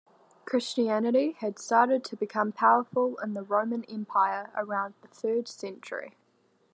Christianity 0.45 1.33
had 1.33 1.59
started 1.59 2.03
to 2.05 2.15
become 2.15 2.51
powerful 2.51 3.19
in 3.19 3.33
the 3.35 3.43
Roman 3.43 3.83
Empire 3.83 4.49
around 4.55 4.95
the 5.03 5.07
third 5.09 5.47
century. 5.47 6.17